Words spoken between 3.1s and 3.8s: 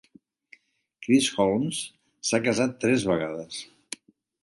vegades.